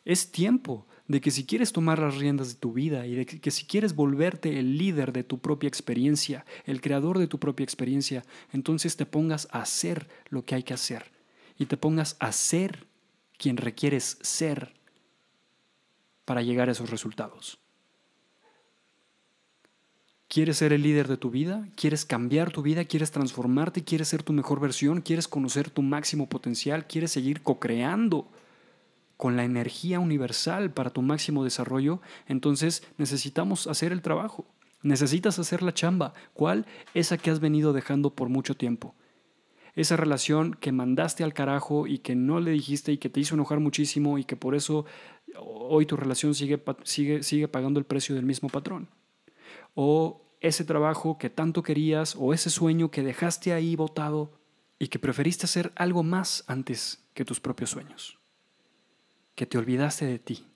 Es 0.04 0.32
tiempo 0.32 0.86
de 1.06 1.20
que 1.20 1.30
si 1.30 1.44
quieres 1.44 1.72
tomar 1.72 1.98
las 1.98 2.16
riendas 2.16 2.48
de 2.48 2.54
tu 2.54 2.72
vida 2.72 3.06
y 3.06 3.14
de 3.14 3.26
que, 3.26 3.50
si 3.50 3.64
quieres 3.66 3.94
volverte 3.94 4.58
el 4.58 4.76
líder 4.76 5.12
de 5.12 5.22
tu 5.22 5.38
propia 5.38 5.68
experiencia, 5.68 6.44
el 6.64 6.80
creador 6.80 7.18
de 7.18 7.28
tu 7.28 7.38
propia 7.38 7.64
experiencia, 7.64 8.24
entonces 8.52 8.96
te 8.96 9.06
pongas 9.06 9.48
a 9.52 9.62
hacer 9.62 10.08
lo 10.30 10.44
que 10.44 10.54
hay 10.54 10.62
que 10.62 10.74
hacer 10.74 11.17
y 11.58 11.66
te 11.66 11.76
pongas 11.76 12.16
a 12.20 12.32
ser 12.32 12.86
quien 13.36 13.56
requieres 13.56 14.18
ser 14.22 14.74
para 16.24 16.42
llegar 16.42 16.68
a 16.68 16.72
esos 16.72 16.90
resultados. 16.90 17.58
¿Quieres 20.28 20.58
ser 20.58 20.74
el 20.74 20.82
líder 20.82 21.08
de 21.08 21.16
tu 21.16 21.30
vida? 21.30 21.66
¿Quieres 21.74 22.04
cambiar 22.04 22.50
tu 22.52 22.60
vida? 22.60 22.84
¿Quieres 22.84 23.10
transformarte? 23.10 23.82
¿Quieres 23.82 24.08
ser 24.08 24.22
tu 24.22 24.34
mejor 24.34 24.60
versión? 24.60 25.00
¿Quieres 25.00 25.26
conocer 25.26 25.70
tu 25.70 25.80
máximo 25.80 26.28
potencial? 26.28 26.86
¿Quieres 26.86 27.12
seguir 27.12 27.42
co-creando 27.42 28.28
con 29.16 29.36
la 29.36 29.44
energía 29.44 30.00
universal 30.00 30.70
para 30.70 30.90
tu 30.90 31.00
máximo 31.00 31.44
desarrollo? 31.44 32.02
Entonces 32.26 32.82
necesitamos 32.98 33.66
hacer 33.66 33.90
el 33.90 34.02
trabajo. 34.02 34.44
Necesitas 34.82 35.38
hacer 35.38 35.62
la 35.62 35.72
chamba. 35.72 36.12
¿Cuál? 36.34 36.66
Esa 36.92 37.16
que 37.16 37.30
has 37.30 37.40
venido 37.40 37.72
dejando 37.72 38.10
por 38.10 38.28
mucho 38.28 38.54
tiempo. 38.54 38.94
Esa 39.78 39.96
relación 39.96 40.54
que 40.54 40.72
mandaste 40.72 41.22
al 41.22 41.34
carajo 41.34 41.86
y 41.86 41.98
que 41.98 42.16
no 42.16 42.40
le 42.40 42.50
dijiste 42.50 42.90
y 42.90 42.98
que 42.98 43.08
te 43.08 43.20
hizo 43.20 43.36
enojar 43.36 43.60
muchísimo 43.60 44.18
y 44.18 44.24
que 44.24 44.34
por 44.34 44.56
eso 44.56 44.86
hoy 45.36 45.86
tu 45.86 45.96
relación 45.96 46.34
sigue, 46.34 46.60
sigue, 46.82 47.22
sigue 47.22 47.46
pagando 47.46 47.78
el 47.78 47.86
precio 47.86 48.16
del 48.16 48.26
mismo 48.26 48.48
patrón 48.48 48.88
o 49.74 50.20
ese 50.40 50.64
trabajo 50.64 51.18
que 51.18 51.30
tanto 51.30 51.62
querías 51.62 52.16
o 52.18 52.34
ese 52.34 52.50
sueño 52.50 52.90
que 52.90 53.04
dejaste 53.04 53.52
ahí 53.52 53.76
botado 53.76 54.32
y 54.78 54.88
que 54.88 54.98
preferiste 54.98 55.46
hacer 55.46 55.72
algo 55.76 56.02
más 56.02 56.42
antes 56.48 57.04
que 57.14 57.24
tus 57.24 57.38
propios 57.38 57.70
sueños, 57.70 58.18
que 59.36 59.46
te 59.46 59.58
olvidaste 59.58 60.06
de 60.06 60.18
ti. 60.18 60.46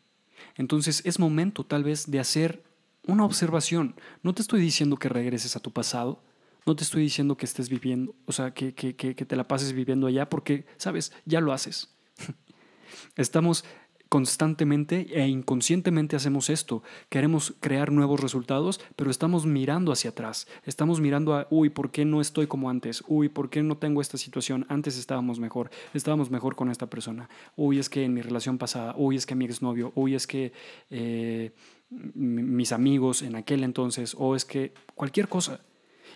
Entonces 0.57 1.03
es 1.05 1.21
momento 1.21 1.65
tal 1.65 1.85
vez 1.85 2.11
de 2.11 2.19
hacer 2.19 2.65
una 3.07 3.25
observación. 3.25 3.95
No 4.25 4.35
te 4.35 4.43
estoy 4.43 4.61
diciendo 4.61 4.97
que 4.97 5.09
regreses 5.09 5.55
a 5.55 5.61
tu 5.61 5.73
pasado, 5.73 6.23
no 6.67 6.77
te 6.77 6.85
estoy 6.85 7.03
diciendo 7.03 7.37
que 7.37 7.47
estés 7.47 7.69
viviendo, 7.69 8.15
o 8.27 8.33
sea, 8.33 8.53
que, 8.53 8.75
que, 8.75 8.97
que, 8.97 9.15
que 9.15 9.25
te 9.25 9.37
la 9.37 9.49
pases 9.49 9.73
viviendo 9.73 10.07
allá, 10.07 10.29
porque, 10.29 10.67
sabes, 10.77 11.13
ya 11.25 11.41
lo 11.41 11.53
haces. 11.53 11.95
Estamos 13.17 13.65
constantemente 14.13 15.07
e 15.11 15.27
inconscientemente 15.27 16.17
hacemos 16.17 16.51
esto. 16.51 16.83
Queremos 17.09 17.55
crear 17.61 17.91
nuevos 17.91 18.21
resultados, 18.21 18.79
pero 18.95 19.11
estamos 19.11 19.47
mirando 19.47 19.91
hacia 19.91 20.11
atrás. 20.11 20.47
Estamos 20.67 21.01
mirando 21.01 21.35
a, 21.35 21.47
uy, 21.49 21.71
¿por 21.71 21.91
qué 21.91 22.05
no 22.05 22.21
estoy 22.21 22.47
como 22.47 22.69
antes? 22.69 23.03
Uy, 23.09 23.31
¿por 23.31 23.49
qué 23.49 23.63
no 23.63 23.79
tengo 23.79 24.03
esta 24.03 24.19
situación? 24.19 24.67
Antes 24.69 24.99
estábamos 24.99 25.41
mejor, 25.41 25.71
estábamos 25.95 26.31
mejor 26.31 26.57
con 26.57 26.71
esta 26.71 26.91
persona. 26.91 27.31
Uy, 27.57 27.79
es 27.79 27.89
que 27.89 28.05
en 28.05 28.13
mi 28.13 28.21
relación 28.21 28.59
pasada, 28.59 28.95
uy, 28.99 29.17
es 29.17 29.25
que 29.25 29.35
mi 29.35 29.47
exnovio, 29.47 29.93
uy, 29.95 30.15
es 30.15 30.27
que 30.27 30.53
eh, 30.91 31.55
mis 31.89 32.73
amigos 32.73 33.23
en 33.23 33.35
aquel 33.35 33.65
entonces, 33.65 34.15
o 34.19 34.37
es 34.37 34.45
que 34.45 34.75
cualquier 34.95 35.27
cosa. 35.27 35.63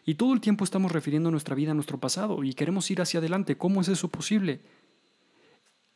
Y 0.04 0.14
todo 0.14 0.34
el 0.34 0.40
tiempo 0.40 0.64
estamos 0.64 0.92
refiriendo 0.92 1.30
nuestra 1.30 1.54
vida 1.54 1.72
a 1.72 1.74
nuestro 1.74 1.98
pasado 1.98 2.44
y 2.44 2.54
queremos 2.54 2.90
ir 2.90 3.00
hacia 3.00 3.18
adelante. 3.18 3.56
¿Cómo 3.56 3.80
es 3.80 3.88
eso 3.88 4.08
posible? 4.08 4.60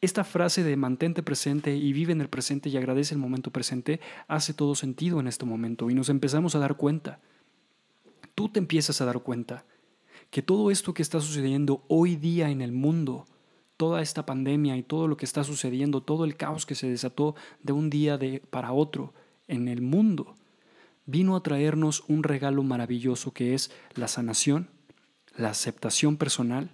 Esta 0.00 0.24
frase 0.24 0.64
de 0.64 0.76
mantente 0.76 1.22
presente 1.22 1.76
y 1.76 1.92
vive 1.92 2.12
en 2.12 2.22
el 2.22 2.28
presente 2.28 2.70
y 2.70 2.76
agradece 2.76 3.14
el 3.14 3.20
momento 3.20 3.50
presente 3.50 4.00
hace 4.28 4.54
todo 4.54 4.74
sentido 4.74 5.20
en 5.20 5.26
este 5.26 5.44
momento 5.44 5.90
y 5.90 5.94
nos 5.94 6.08
empezamos 6.08 6.54
a 6.54 6.58
dar 6.58 6.76
cuenta. 6.76 7.20
Tú 8.34 8.48
te 8.48 8.58
empiezas 8.58 9.00
a 9.00 9.04
dar 9.04 9.20
cuenta 9.20 9.64
que 10.30 10.40
todo 10.40 10.70
esto 10.70 10.94
que 10.94 11.02
está 11.02 11.20
sucediendo 11.20 11.84
hoy 11.88 12.16
día 12.16 12.48
en 12.50 12.62
el 12.62 12.72
mundo, 12.72 13.26
toda 13.76 14.00
esta 14.00 14.24
pandemia 14.24 14.76
y 14.76 14.82
todo 14.82 15.06
lo 15.06 15.18
que 15.18 15.26
está 15.26 15.44
sucediendo, 15.44 16.02
todo 16.02 16.24
el 16.24 16.36
caos 16.36 16.64
que 16.64 16.74
se 16.74 16.88
desató 16.88 17.34
de 17.62 17.72
un 17.74 17.90
día 17.90 18.16
de, 18.16 18.40
para 18.50 18.72
otro 18.72 19.12
en 19.48 19.68
el 19.68 19.82
mundo, 19.82 20.34
vino 21.10 21.36
a 21.36 21.42
traernos 21.42 22.04
un 22.08 22.22
regalo 22.22 22.62
maravilloso 22.62 23.32
que 23.32 23.54
es 23.54 23.70
la 23.94 24.08
sanación, 24.08 24.70
la 25.36 25.50
aceptación 25.50 26.16
personal 26.16 26.70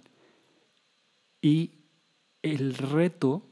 y 1.41 1.71
el 2.41 2.75
reto 2.75 3.47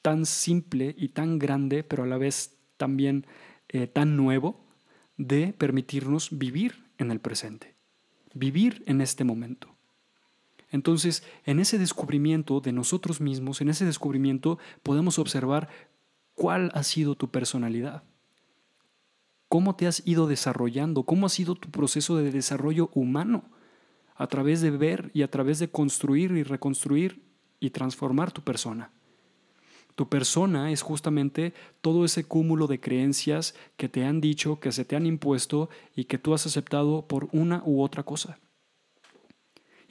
tan 0.00 0.26
simple 0.26 0.94
y 0.98 1.08
tan 1.08 1.38
grande, 1.38 1.84
pero 1.84 2.02
a 2.02 2.06
la 2.06 2.18
vez 2.18 2.58
también 2.76 3.26
eh, 3.68 3.86
tan 3.86 4.16
nuevo, 4.16 4.60
de 5.16 5.52
permitirnos 5.52 6.36
vivir 6.36 6.84
en 6.98 7.10
el 7.10 7.20
presente, 7.20 7.74
vivir 8.34 8.82
en 8.86 9.00
este 9.00 9.24
momento. 9.24 9.68
Entonces, 10.70 11.22
en 11.44 11.60
ese 11.60 11.78
descubrimiento 11.78 12.60
de 12.60 12.72
nosotros 12.72 13.20
mismos, 13.20 13.60
en 13.60 13.68
ese 13.68 13.84
descubrimiento 13.84 14.58
podemos 14.82 15.18
observar 15.18 15.68
cuál 16.34 16.70
ha 16.74 16.82
sido 16.82 17.14
tu 17.14 17.30
personalidad, 17.30 18.02
cómo 19.52 19.76
te 19.76 19.86
has 19.86 20.02
ido 20.06 20.26
desarrollando, 20.26 21.02
cómo 21.02 21.26
ha 21.26 21.28
sido 21.28 21.54
tu 21.56 21.70
proceso 21.70 22.16
de 22.16 22.30
desarrollo 22.30 22.88
humano, 22.94 23.44
a 24.16 24.26
través 24.26 24.62
de 24.62 24.70
ver 24.70 25.10
y 25.12 25.20
a 25.20 25.30
través 25.30 25.58
de 25.58 25.68
construir 25.68 26.30
y 26.30 26.42
reconstruir 26.42 27.20
y 27.60 27.68
transformar 27.68 28.32
tu 28.32 28.40
persona. 28.40 28.92
Tu 29.94 30.08
persona 30.08 30.72
es 30.72 30.80
justamente 30.80 31.52
todo 31.82 32.06
ese 32.06 32.24
cúmulo 32.24 32.66
de 32.66 32.80
creencias 32.80 33.54
que 33.76 33.90
te 33.90 34.06
han 34.06 34.22
dicho, 34.22 34.58
que 34.58 34.72
se 34.72 34.86
te 34.86 34.96
han 34.96 35.04
impuesto 35.04 35.68
y 35.94 36.04
que 36.04 36.16
tú 36.16 36.32
has 36.32 36.46
aceptado 36.46 37.06
por 37.06 37.28
una 37.32 37.62
u 37.66 37.82
otra 37.82 38.04
cosa. 38.04 38.38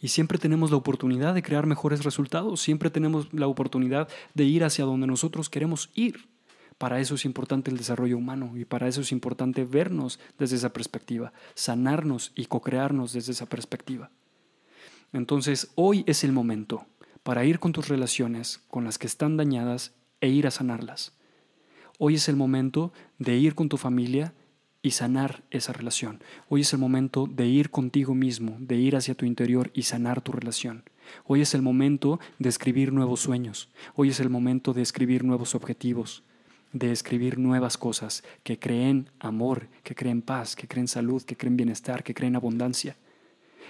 Y 0.02 0.08
siempre 0.08 0.40
tenemos 0.40 0.72
la 0.72 0.78
oportunidad 0.78 1.36
de 1.36 1.44
crear 1.44 1.68
mejores 1.68 2.04
resultados, 2.04 2.62
siempre 2.62 2.90
tenemos 2.90 3.32
la 3.32 3.46
oportunidad 3.46 4.10
de 4.34 4.44
ir 4.44 4.64
hacia 4.64 4.86
donde 4.86 5.06
nosotros 5.06 5.52
queremos 5.52 5.92
ir. 5.94 6.32
Para 6.82 7.00
eso 7.00 7.14
es 7.14 7.26
importante 7.26 7.70
el 7.70 7.78
desarrollo 7.78 8.18
humano 8.18 8.54
y 8.56 8.66
para 8.66 8.88
eso 8.88 9.02
es 9.02 9.12
importante 9.12 9.66
vernos 9.66 10.20
desde 10.40 10.56
esa 10.56 10.74
perspectiva, 10.74 11.32
sanarnos 11.54 12.32
y 12.34 12.46
co-crearnos 12.46 13.14
desde 13.14 13.34
esa 13.34 13.46
perspectiva. 13.46 14.10
Entonces, 15.14 15.70
hoy 15.76 16.04
es 16.08 16.24
el 16.24 16.32
momento 16.32 16.88
para 17.22 17.46
ir 17.46 17.60
con 17.60 17.72
tus 17.72 17.88
relaciones, 17.88 18.64
con 18.68 18.84
las 18.84 18.98
que 18.98 19.06
están 19.06 19.38
dañadas, 19.38 19.94
e 20.22 20.30
ir 20.30 20.48
a 20.48 20.52
sanarlas. 20.52 21.14
Hoy 22.00 22.16
es 22.16 22.28
el 22.28 22.36
momento 22.36 22.92
de 23.20 23.38
ir 23.38 23.54
con 23.54 23.70
tu 23.70 23.78
familia 23.78 24.34
y 24.82 24.90
sanar 24.90 25.44
esa 25.52 25.74
relación. 25.74 26.24
Hoy 26.50 26.62
es 26.62 26.74
el 26.74 26.80
momento 26.80 27.28
de 27.28 27.46
ir 27.46 27.70
contigo 27.70 28.16
mismo, 28.16 28.58
de 28.60 28.78
ir 28.78 28.96
hacia 28.96 29.14
tu 29.14 29.28
interior 29.28 29.70
y 29.76 29.84
sanar 29.84 30.22
tu 30.22 30.32
relación. 30.32 30.84
Hoy 31.26 31.42
es 31.42 31.54
el 31.54 31.62
momento 31.62 32.20
de 32.40 32.50
escribir 32.50 32.92
nuevos 32.92 33.20
sueños. 33.20 33.70
Hoy 33.94 34.10
es 34.10 34.20
el 34.20 34.32
momento 34.32 34.74
de 34.74 34.82
escribir 34.82 35.24
nuevos 35.24 35.54
objetivos, 35.54 36.24
de 36.74 36.92
escribir 36.92 37.38
nuevas 37.38 37.78
cosas 37.78 38.24
que 38.44 38.60
creen 38.60 39.10
amor, 39.20 39.68
que 39.84 39.96
creen 39.96 40.22
paz, 40.22 40.56
que 40.56 40.68
creen 40.68 40.88
salud, 40.88 41.24
que 41.24 41.38
creen 41.38 41.58
bienestar, 41.58 42.04
que 42.04 42.14
creen 42.14 42.36
abundancia. 42.36 42.96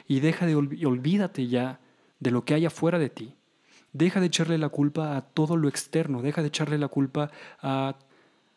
Y 0.07 0.19
deja 0.19 0.45
de 0.45 0.55
olvídate 0.55 1.47
ya 1.47 1.79
de 2.19 2.31
lo 2.31 2.45
que 2.45 2.53
hay 2.53 2.65
afuera 2.65 2.99
de 2.99 3.09
ti 3.09 3.35
Deja 3.93 4.21
de 4.21 4.27
echarle 4.27 4.57
la 4.57 4.69
culpa 4.69 5.17
a 5.17 5.21
todo 5.21 5.57
lo 5.57 5.67
externo, 5.67 6.21
deja 6.21 6.41
de 6.41 6.47
echarle 6.47 6.77
la 6.77 6.87
culpa 6.87 7.29
a, 7.61 7.95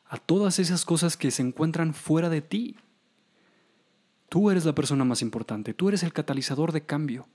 a 0.07 0.17
todas 0.19 0.61
esas 0.61 0.85
cosas 0.85 1.17
que 1.17 1.33
se 1.33 1.43
encuentran 1.43 1.93
fuera 1.93 2.29
de 2.29 2.41
ti. 2.41 2.77
Tú 4.29 4.51
eres 4.51 4.65
la 4.65 4.75
persona 4.75 5.05
más 5.05 5.23
importante, 5.23 5.75
tú 5.75 5.89
eres 5.89 6.05
el 6.05 6.13
catalizador 6.13 6.71
de 6.71 6.83
cambio. 6.83 7.27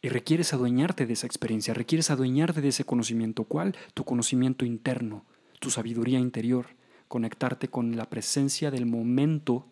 Y 0.00 0.08
requieres 0.08 0.52
adueñarte 0.52 1.06
de 1.06 1.12
esa 1.12 1.26
experiencia, 1.26 1.74
requieres 1.74 2.10
adueñarte 2.10 2.60
de 2.60 2.68
ese 2.68 2.84
conocimiento. 2.84 3.44
¿Cuál? 3.44 3.76
Tu 3.94 4.04
conocimiento 4.04 4.64
interno, 4.64 5.24
tu 5.58 5.70
sabiduría 5.70 6.18
interior, 6.18 6.66
conectarte 7.08 7.68
con 7.68 7.96
la 7.96 8.08
presencia 8.08 8.70
del 8.70 8.86
momento 8.86 9.66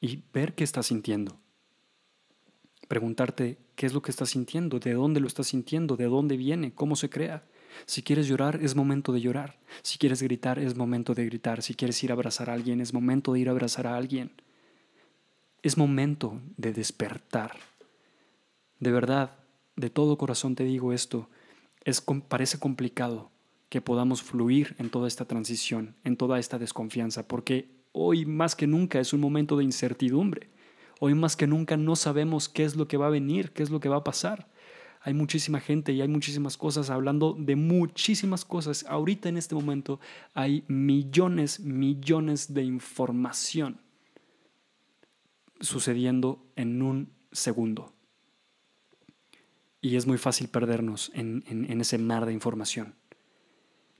y 0.00 0.22
ver 0.32 0.54
qué 0.54 0.64
estás 0.64 0.86
sintiendo 0.86 1.38
preguntarte 2.88 3.58
qué 3.76 3.86
es 3.86 3.92
lo 3.92 4.02
que 4.02 4.10
estás 4.10 4.30
sintiendo, 4.30 4.80
de 4.80 4.94
dónde 4.94 5.20
lo 5.20 5.28
estás 5.28 5.46
sintiendo, 5.48 5.96
de 5.96 6.06
dónde 6.06 6.36
viene, 6.36 6.72
cómo 6.72 6.96
se 6.96 7.10
crea. 7.10 7.44
Si 7.86 8.02
quieres 8.02 8.26
llorar, 8.26 8.58
es 8.62 8.74
momento 8.74 9.12
de 9.12 9.20
llorar. 9.20 9.58
Si 9.82 9.98
quieres 9.98 10.22
gritar, 10.22 10.58
es 10.58 10.74
momento 10.74 11.14
de 11.14 11.26
gritar. 11.26 11.62
Si 11.62 11.74
quieres 11.74 12.02
ir 12.02 12.10
a 12.10 12.14
abrazar 12.14 12.50
a 12.50 12.54
alguien, 12.54 12.80
es 12.80 12.92
momento 12.92 13.34
de 13.34 13.40
ir 13.40 13.48
a 13.48 13.52
abrazar 13.52 13.86
a 13.86 13.96
alguien. 13.96 14.32
Es 15.62 15.76
momento 15.76 16.40
de 16.56 16.72
despertar. 16.72 17.56
De 18.80 18.92
verdad, 18.92 19.36
de 19.76 19.90
todo 19.90 20.18
corazón 20.18 20.54
te 20.54 20.64
digo 20.64 20.92
esto, 20.92 21.28
es, 21.84 22.04
parece 22.28 22.58
complicado 22.58 23.30
que 23.68 23.80
podamos 23.80 24.22
fluir 24.22 24.74
en 24.78 24.90
toda 24.90 25.08
esta 25.08 25.24
transición, 25.24 25.96
en 26.04 26.16
toda 26.16 26.38
esta 26.38 26.58
desconfianza, 26.58 27.26
porque 27.26 27.70
hoy 27.92 28.24
más 28.24 28.56
que 28.56 28.66
nunca 28.66 29.00
es 29.00 29.12
un 29.12 29.20
momento 29.20 29.56
de 29.56 29.64
incertidumbre. 29.64 30.50
Hoy 31.00 31.14
más 31.14 31.36
que 31.36 31.46
nunca 31.46 31.76
no 31.76 31.94
sabemos 31.96 32.48
qué 32.48 32.64
es 32.64 32.76
lo 32.76 32.88
que 32.88 32.96
va 32.96 33.06
a 33.06 33.10
venir, 33.10 33.52
qué 33.52 33.62
es 33.62 33.70
lo 33.70 33.78
que 33.78 33.88
va 33.88 33.96
a 33.96 34.04
pasar. 34.04 34.48
Hay 35.00 35.14
muchísima 35.14 35.60
gente 35.60 35.92
y 35.92 36.00
hay 36.00 36.08
muchísimas 36.08 36.56
cosas 36.56 36.90
hablando 36.90 37.36
de 37.38 37.54
muchísimas 37.54 38.44
cosas. 38.44 38.84
Ahorita 38.88 39.28
en 39.28 39.36
este 39.36 39.54
momento 39.54 40.00
hay 40.34 40.64
millones, 40.66 41.60
millones 41.60 42.52
de 42.52 42.64
información 42.64 43.80
sucediendo 45.60 46.44
en 46.56 46.82
un 46.82 47.12
segundo. 47.30 47.92
Y 49.80 49.96
es 49.96 50.06
muy 50.06 50.18
fácil 50.18 50.48
perdernos 50.48 51.10
en, 51.14 51.80
ese 51.80 51.98
mar 51.98 52.26
de 52.26 52.32
información. 52.32 52.94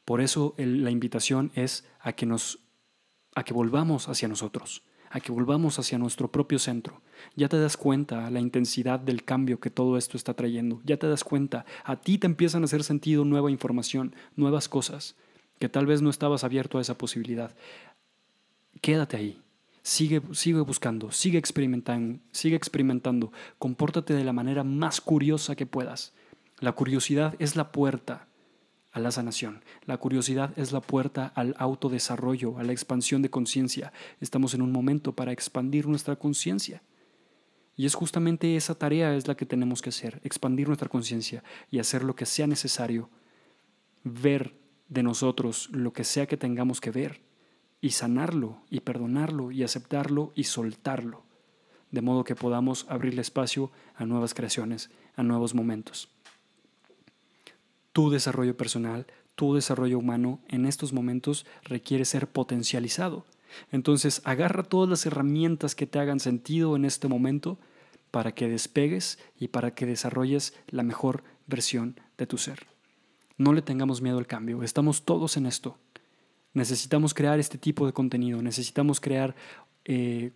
Por 0.05 0.21
eso 0.21 0.55
la 0.57 0.91
invitación 0.91 1.53
es 1.55 1.87
a 2.01 2.13
que 2.13 2.27
nos 2.27 2.61
a 3.35 3.45
que 3.45 3.55
volvamos 3.55 4.09
hacia 4.09 4.27
nosotros, 4.27 4.83
a 5.11 5.21
que 5.21 5.31
volvamos 5.31 5.79
hacia 5.79 5.97
nuestro 5.97 6.33
propio 6.33 6.59
centro. 6.59 7.03
Ya 7.37 7.49
te 7.49 7.59
das 7.59 7.77
cuenta 7.77 8.31
la 8.31 8.41
intensidad 8.41 8.99
del 8.99 9.23
cambio 9.23 9.61
que 9.61 9.71
todo 9.71 9.97
esto 9.97 10.17
está 10.17 10.35
trayendo. 10.35 10.81
Ya 10.85 10.97
te 10.97 11.07
das 11.07 11.23
cuenta, 11.23 11.65
a 11.85 11.97
ti 11.97 12.19
te 12.19 12.27
empiezan 12.27 12.63
a 12.63 12.65
hacer 12.65 12.83
sentido 12.83 13.25
nueva 13.25 13.53
información, 13.53 14.17
nuevas 14.35 14.69
cosas, 14.69 15.15
que 15.61 15.69
tal 15.69 15.87
vez 15.87 16.03
no 16.03 16.11
estabas 16.11 16.43
abierto 16.43 16.79
a 16.79 16.81
esa 16.81 16.99
posibilidad. 16.99 17.55
Quédate 18.81 19.17
ahí. 19.17 19.41
Sigue, 19.89 20.21
sigue 20.33 20.61
buscando, 20.61 21.11
sigue 21.13 21.39
experimentando, 21.39 22.21
sigue 22.31 22.57
experimentando. 22.57 23.33
Compórtate 23.59 24.13
de 24.13 24.23
la 24.23 24.35
manera 24.35 24.63
más 24.63 25.01
curiosa 25.01 25.57
que 25.57 25.65
puedas. 25.65 26.13
La 26.61 26.73
curiosidad 26.73 27.35
es 27.39 27.57
la 27.57 27.73
puerta 27.73 28.29
a 28.93 29.01
la 29.01 29.11
sanación. 29.11 29.65
La 29.87 29.97
curiosidad 29.97 30.53
es 30.59 30.73
la 30.73 30.83
puerta 30.83 31.33
al 31.35 31.55
autodesarrollo, 31.57 32.59
a 32.59 32.65
la 32.65 32.73
expansión 32.73 33.23
de 33.23 33.31
conciencia. 33.31 33.95
Estamos 34.21 34.53
en 34.53 34.61
un 34.61 34.73
momento 34.73 35.15
para 35.15 35.33
expandir 35.33 35.87
nuestra 35.87 36.17
conciencia. 36.17 36.83
Y 37.75 37.87
es 37.87 37.95
justamente 37.95 38.57
esa 38.57 38.75
tarea 38.75 39.17
es 39.17 39.27
la 39.27 39.39
que 39.39 39.47
tenemos 39.47 39.81
que 39.81 39.89
hacer, 39.89 40.21
expandir 40.23 40.67
nuestra 40.67 40.91
conciencia 40.91 41.43
y 41.71 41.79
hacer 41.79 42.05
lo 42.05 42.15
que 42.15 42.27
sea 42.27 42.47
necesario, 42.47 43.09
ver 44.05 44.55
de 44.91 45.03
nosotros 45.03 45.71
lo 45.73 45.95
que 45.95 46.05
sea 46.05 46.27
que 46.27 46.37
tengamos 46.37 46.79
que 46.79 46.91
ver 46.91 47.28
y 47.81 47.91
sanarlo 47.91 48.63
y 48.71 48.81
perdonarlo 48.81 49.51
y 49.51 49.63
aceptarlo 49.63 50.33
y 50.35 50.45
soltarlo, 50.45 51.23
de 51.91 52.03
modo 52.03 52.25
que 52.25 52.35
podamos 52.35 52.87
abrirle 52.89 53.23
espacio 53.23 53.71
a 53.95 54.05
nuevas 54.05 54.35
creaciones, 54.35 54.91
a 55.17 55.23
nuevos 55.23 55.55
momentos 55.55 56.09
tu 57.99 58.11
desarrollo 58.11 58.57
personal, 58.57 59.09
tu 59.35 59.57
desarrollo 59.57 59.99
humano 59.99 60.39
en 60.47 60.67
estos 60.67 60.93
momentos 60.93 61.47
requiere 61.65 62.05
ser 62.05 62.29
potencializado. 62.29 63.27
Entonces, 63.73 64.23
agarra 64.23 64.63
todas 64.63 64.89
las 64.89 65.05
herramientas 65.05 65.75
que 65.75 65.89
te 65.89 65.99
hagan 65.99 66.21
sentido 66.21 66.77
en 66.77 66.85
este 66.85 67.09
momento 67.09 67.59
para 68.13 68.31
que 68.31 68.49
despegues 68.49 69.19
y 69.37 69.49
para 69.49 69.75
que 69.75 69.85
desarrolles 69.85 70.55
la 70.69 70.85
mejor 70.85 71.25
versión 71.49 71.99
de 72.17 72.29
tu 72.29 72.39
ser. 72.39 72.69
No 73.37 73.53
le 73.53 73.63
tengamos 73.63 74.01
miedo 74.01 74.19
al 74.19 74.29
cambio, 74.29 74.63
estamos 74.63 75.05
todos 75.05 75.37
en 75.37 75.47
esto. 75.47 75.77
Necesitamos 76.59 77.15
crear 77.15 77.39
este 77.39 77.57
tipo 77.59 77.87
de 77.87 77.93
contenido, 77.93 78.43
necesitamos 78.43 79.01
crear 79.01 79.35
eh, 79.85 80.33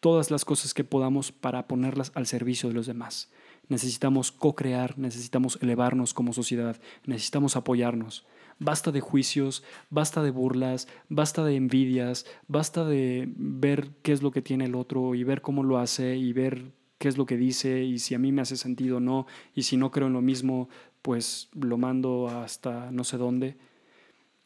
todas 0.00 0.30
las 0.30 0.44
cosas 0.44 0.74
que 0.74 0.84
podamos 0.84 1.30
para 1.30 1.66
ponerlas 1.68 2.10
al 2.14 2.26
servicio 2.26 2.68
de 2.68 2.74
los 2.74 2.86
demás 2.86 3.30
necesitamos 3.68 4.32
co-crear, 4.32 4.98
necesitamos 4.98 5.58
elevarnos 5.60 6.14
como 6.14 6.32
sociedad, 6.32 6.80
necesitamos 7.06 7.56
apoyarnos. 7.56 8.26
Basta 8.58 8.92
de 8.92 9.00
juicios, 9.00 9.64
basta 9.90 10.22
de 10.22 10.30
burlas, 10.30 10.86
basta 11.08 11.44
de 11.44 11.56
envidias, 11.56 12.26
basta 12.46 12.84
de 12.84 13.28
ver 13.36 13.90
qué 14.02 14.12
es 14.12 14.22
lo 14.22 14.30
que 14.30 14.42
tiene 14.42 14.66
el 14.66 14.74
otro 14.74 15.14
y 15.14 15.24
ver 15.24 15.40
cómo 15.40 15.64
lo 15.64 15.78
hace 15.78 16.16
y 16.16 16.32
ver 16.32 16.72
qué 16.98 17.08
es 17.08 17.16
lo 17.16 17.26
que 17.26 17.36
dice 17.36 17.82
y 17.82 17.98
si 17.98 18.14
a 18.14 18.18
mí 18.18 18.30
me 18.30 18.42
hace 18.42 18.56
sentido 18.56 18.98
o 18.98 19.00
no 19.00 19.26
y 19.54 19.64
si 19.64 19.76
no 19.76 19.90
creo 19.90 20.06
en 20.06 20.12
lo 20.12 20.22
mismo, 20.22 20.68
pues 21.00 21.48
lo 21.54 21.76
mando 21.78 22.28
hasta 22.28 22.92
no 22.92 23.02
sé 23.02 23.16
dónde. 23.16 23.56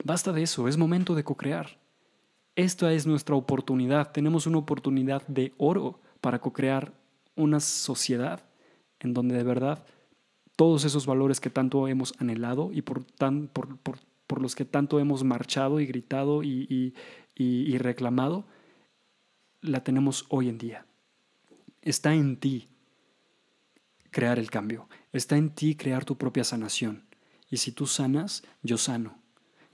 Basta 0.05 0.33
de 0.33 0.43
eso, 0.43 0.69
es 0.69 0.77
momento 0.77 1.15
de 1.15 1.25
co-crear. 1.25 1.79
Esta 2.55 2.93
es 2.93 3.07
nuestra 3.07 3.35
oportunidad, 3.35 4.13
tenemos 4.13 4.47
una 4.47 4.59
oportunidad 4.59 5.27
de 5.27 5.55
oro 5.59 6.01
para 6.21 6.41
co-crear 6.41 6.95
una 7.35 7.61
sociedad 7.61 8.45
en 9.01 9.13
donde 9.13 9.37
de 9.37 9.43
verdad 9.43 9.85
todos 10.57 10.85
esos 10.85 11.05
valores 11.05 11.39
que 11.39 11.51
tanto 11.51 11.87
hemos 11.87 12.15
anhelado 12.19 12.71
y 12.73 12.83
por, 12.83 13.05
los 14.41 14.55
que 14.55 14.65
tanto 14.65 14.99
hemos 15.01 15.23
marchado 15.23 15.81
y 15.81 15.87
gritado 15.87 16.43
y 16.43 17.79
reclamado, 17.79 18.47
la 19.61 19.83
tenemos 19.85 20.25
hoy 20.29 20.49
en 20.49 20.59
día. 20.59 20.87
Está 21.83 22.15
en 22.15 22.37
ti 22.39 22.69
crear 24.11 24.39
el 24.39 24.51
cambio, 24.51 24.89
está 25.13 25.37
en 25.37 25.51
ti 25.51 25.75
crear 25.75 26.05
tu 26.05 26.17
propia 26.17 26.45
sanación. 26.45 27.05
Y 27.51 27.59
si 27.59 27.71
tú 27.73 27.87
sanas, 27.87 28.43
yo 28.63 28.79
sano. 28.79 29.19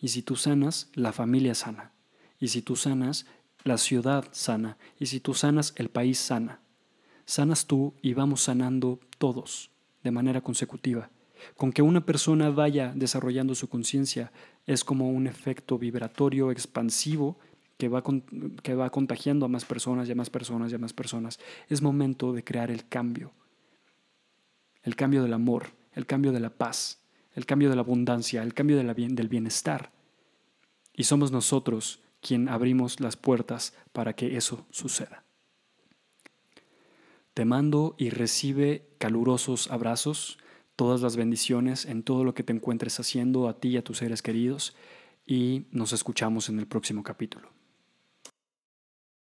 Y 0.02 0.08
si 0.08 0.20
tú 0.20 0.36
sanas, 0.36 0.90
la 0.92 1.12
familia 1.12 1.54
sana. 1.54 1.92
Y 2.38 2.48
si 2.48 2.60
tú 2.60 2.76
sanas, 2.76 3.24
la 3.64 3.78
ciudad 3.78 4.26
sana. 4.32 4.76
Y 4.98 5.06
si 5.06 5.20
tú 5.20 5.32
sanas, 5.32 5.72
el 5.76 5.88
país 5.88 6.18
sana 6.18 6.62
sanas 7.24 7.66
tú 7.66 7.94
y 8.02 8.14
vamos 8.14 8.42
sanando 8.42 9.00
todos 9.18 9.70
de 10.02 10.10
manera 10.10 10.40
consecutiva. 10.40 11.10
Con 11.56 11.72
que 11.72 11.82
una 11.82 12.04
persona 12.04 12.50
vaya 12.50 12.92
desarrollando 12.94 13.54
su 13.54 13.68
conciencia 13.68 14.32
es 14.66 14.84
como 14.84 15.10
un 15.10 15.26
efecto 15.26 15.78
vibratorio 15.78 16.50
expansivo 16.50 17.38
que 17.78 17.88
va, 17.88 18.02
que 18.62 18.74
va 18.74 18.90
contagiando 18.90 19.46
a 19.46 19.48
más 19.48 19.64
personas 19.64 20.08
y 20.08 20.12
a 20.12 20.14
más 20.14 20.30
personas 20.30 20.70
y 20.70 20.76
a 20.76 20.78
más 20.78 20.92
personas. 20.92 21.40
Es 21.68 21.82
momento 21.82 22.32
de 22.32 22.44
crear 22.44 22.70
el 22.70 22.86
cambio. 22.86 23.32
El 24.82 24.94
cambio 24.94 25.22
del 25.22 25.32
amor, 25.32 25.70
el 25.94 26.06
cambio 26.06 26.32
de 26.32 26.40
la 26.40 26.50
paz, 26.50 27.01
el 27.34 27.46
cambio 27.46 27.70
de 27.70 27.76
la 27.76 27.82
abundancia, 27.82 28.42
el 28.42 28.54
cambio 28.54 28.76
del 28.76 29.28
bienestar. 29.28 29.92
Y 30.94 31.04
somos 31.04 31.32
nosotros 31.32 32.00
quien 32.20 32.48
abrimos 32.48 33.00
las 33.00 33.16
puertas 33.16 33.74
para 33.92 34.14
que 34.14 34.36
eso 34.36 34.66
suceda. 34.70 35.24
Te 37.34 37.44
mando 37.44 37.94
y 37.98 38.10
recibe 38.10 38.86
calurosos 38.98 39.70
abrazos, 39.70 40.38
todas 40.76 41.00
las 41.00 41.16
bendiciones 41.16 41.86
en 41.86 42.02
todo 42.02 42.24
lo 42.24 42.34
que 42.34 42.42
te 42.42 42.52
encuentres 42.52 43.00
haciendo 43.00 43.48
a 43.48 43.58
ti 43.58 43.70
y 43.70 43.76
a 43.78 43.84
tus 43.84 43.98
seres 43.98 44.22
queridos 44.22 44.74
y 45.26 45.66
nos 45.70 45.92
escuchamos 45.92 46.48
en 46.48 46.58
el 46.58 46.66
próximo 46.66 47.02
capítulo. 47.02 47.61